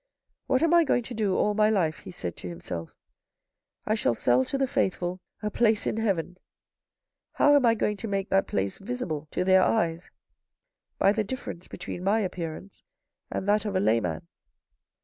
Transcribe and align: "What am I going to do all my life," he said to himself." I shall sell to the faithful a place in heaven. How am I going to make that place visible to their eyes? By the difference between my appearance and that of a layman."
"What 0.47 0.63
am 0.63 0.73
I 0.73 0.83
going 0.83 1.03
to 1.03 1.13
do 1.13 1.35
all 1.37 1.53
my 1.53 1.69
life," 1.69 1.99
he 1.99 2.09
said 2.09 2.35
to 2.37 2.49
himself." 2.49 2.95
I 3.85 3.93
shall 3.93 4.15
sell 4.15 4.43
to 4.45 4.57
the 4.57 4.65
faithful 4.65 5.21
a 5.43 5.51
place 5.51 5.85
in 5.85 5.97
heaven. 5.97 6.39
How 7.33 7.55
am 7.55 7.67
I 7.67 7.75
going 7.75 7.97
to 7.97 8.07
make 8.07 8.29
that 8.31 8.47
place 8.47 8.79
visible 8.79 9.27
to 9.29 9.43
their 9.43 9.61
eyes? 9.61 10.09
By 10.97 11.11
the 11.11 11.23
difference 11.23 11.67
between 11.67 12.03
my 12.03 12.21
appearance 12.21 12.81
and 13.29 13.47
that 13.47 13.63
of 13.63 13.75
a 13.75 13.79
layman." 13.79 14.27